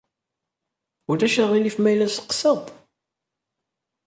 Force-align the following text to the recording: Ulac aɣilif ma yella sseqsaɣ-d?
Ulac 1.11 1.35
aɣilif 1.43 1.75
ma 1.79 1.89
yella 1.91 2.07
sseqsaɣ-d? 2.09 2.67